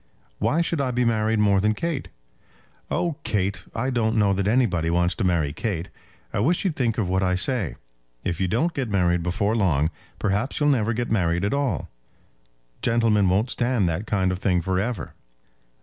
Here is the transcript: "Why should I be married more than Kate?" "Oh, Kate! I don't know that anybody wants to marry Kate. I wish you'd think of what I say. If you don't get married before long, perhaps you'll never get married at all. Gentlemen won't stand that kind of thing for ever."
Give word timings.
"Why 0.39 0.61
should 0.61 0.81
I 0.81 0.89
be 0.89 1.05
married 1.05 1.37
more 1.37 1.59
than 1.61 1.75
Kate?" 1.75 2.09
"Oh, 2.89 3.17
Kate! 3.23 3.65
I 3.75 3.91
don't 3.91 4.15
know 4.17 4.33
that 4.33 4.47
anybody 4.47 4.89
wants 4.89 5.13
to 5.13 5.23
marry 5.23 5.53
Kate. 5.53 5.91
I 6.33 6.39
wish 6.39 6.65
you'd 6.65 6.75
think 6.75 6.97
of 6.97 7.07
what 7.07 7.21
I 7.21 7.35
say. 7.35 7.75
If 8.23 8.41
you 8.41 8.47
don't 8.47 8.73
get 8.73 8.89
married 8.89 9.21
before 9.21 9.55
long, 9.55 9.91
perhaps 10.17 10.59
you'll 10.59 10.69
never 10.69 10.93
get 10.93 11.11
married 11.11 11.45
at 11.45 11.53
all. 11.53 11.87
Gentlemen 12.81 13.29
won't 13.29 13.51
stand 13.51 13.87
that 13.89 14.07
kind 14.07 14.31
of 14.31 14.39
thing 14.39 14.59
for 14.59 14.79
ever." 14.79 15.13